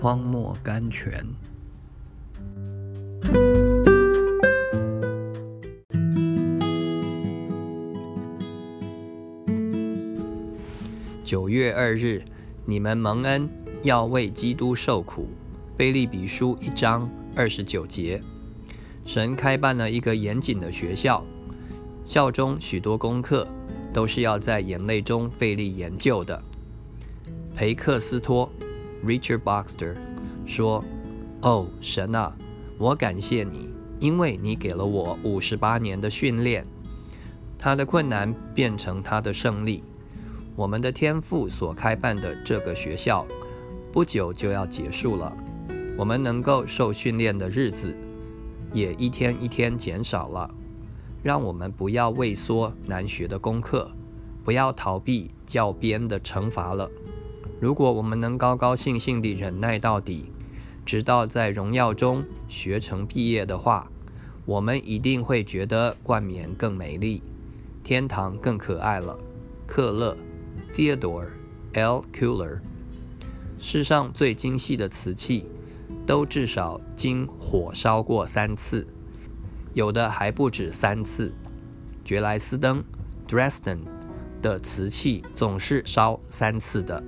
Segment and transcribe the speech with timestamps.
[0.00, 1.22] 荒漠甘泉。
[11.22, 12.22] 九月二日，
[12.64, 13.46] 你们蒙恩
[13.82, 15.28] 要为基督受苦。
[15.76, 17.06] 菲利比书一章
[17.36, 18.22] 二十九节。
[19.04, 21.22] 神开办了一个严谨的学校，
[22.06, 23.46] 校中许多功课
[23.92, 26.42] 都是要在眼泪中费力研究的。
[27.54, 28.50] 培克斯托
[29.04, 29.96] （Richard Baxter）
[30.46, 30.84] 说
[31.42, 32.36] ：“哦，神啊，
[32.78, 33.68] 我感谢你，
[33.98, 36.64] 因为你给了我五十八年的训练。
[37.58, 39.82] 他的困难变成他的胜利。”
[40.56, 43.24] 我们的天赋所开办的这个学校，
[43.90, 45.32] 不久就要结束了。
[45.96, 47.96] 我们能够受训练的日子，
[48.74, 50.52] 也一天一天减少了。
[51.22, 53.90] 让我们不要畏缩难学的功课，
[54.44, 56.90] 不要逃避教鞭的惩罚了。
[57.60, 60.32] 如果我们能高高兴兴地忍耐到底，
[60.84, 63.90] 直到在荣耀中学成毕业的话，
[64.46, 67.22] 我们一定会觉得冠冕更美丽，
[67.84, 69.18] 天堂更可爱了。
[69.66, 70.16] 克勒。
[70.74, 71.28] Theodore
[71.74, 72.04] L.
[72.12, 72.60] Kuller，
[73.58, 75.46] 世上最精细的瓷器
[76.06, 78.86] 都至少经火烧过三次，
[79.74, 81.32] 有的还不止三次。
[82.04, 82.82] 爵莱斯登
[83.28, 83.78] Dresden
[84.42, 87.02] 的瓷器总是烧三次的。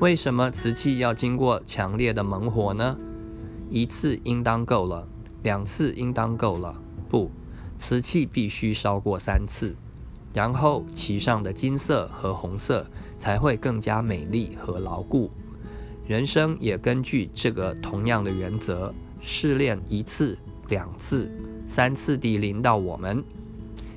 [0.00, 2.96] 为什么瓷器要经过强烈的猛火呢？
[3.70, 5.08] 一次应当够了，
[5.42, 6.74] 两次应当够了。
[7.08, 7.30] 不，
[7.76, 9.74] 瓷器必须烧过三次。
[10.32, 12.84] 然后其上的金色和红色
[13.20, 15.30] 才会更加美丽和牢固。
[16.08, 20.36] 人生也根据这个同样的原则，试炼一次、
[20.68, 21.30] 两次、
[21.68, 23.22] 三次地临到我们。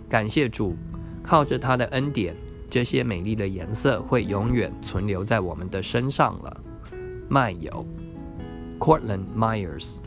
[0.08, 0.78] 感谢主，
[1.24, 2.36] 靠着他的恩典，
[2.70, 6.62] 这些美丽的颜色会永远存留在我们的身上了。
[7.30, 7.86] 漫游
[8.80, 9.98] ，Courtland Myers。